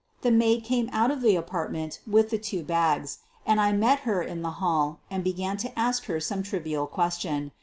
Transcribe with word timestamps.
The 0.21 0.31
maid 0.31 0.61
came 0.63 0.89
out 0.91 1.11
of 1.11 1.21
the 1.21 1.35
apartment 1.35 1.99
with 2.07 2.31
the 2.31 2.39
two 2.39 2.63
bags, 2.63 3.19
and 3.45 3.61
I 3.61 3.71
met 3.71 3.99
her 3.99 4.23
in 4.23 4.41
the 4.41 4.53
hall 4.57 4.99
and 5.11 5.23
began 5.23 5.57
to 5.57 5.77
ask 5.77 6.05
her 6.05 6.19
some 6.19 6.41
trivial 6.41 6.87
question. 6.87 7.51